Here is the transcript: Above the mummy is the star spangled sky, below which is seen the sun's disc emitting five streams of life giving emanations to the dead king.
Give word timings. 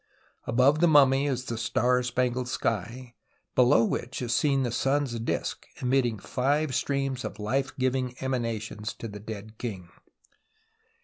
Above 0.47 0.79
the 0.79 0.87
mummy 0.87 1.27
is 1.27 1.43
the 1.45 1.59
star 1.59 2.01
spangled 2.01 2.47
sky, 2.47 3.13
below 3.53 3.85
which 3.85 4.19
is 4.23 4.33
seen 4.33 4.63
the 4.63 4.71
sun's 4.71 5.19
disc 5.19 5.67
emitting 5.79 6.17
five 6.17 6.73
streams 6.73 7.23
of 7.23 7.37
life 7.37 7.77
giving 7.77 8.15
emanations 8.19 8.95
to 8.95 9.07
the 9.07 9.19
dead 9.19 9.59
king. 9.59 9.89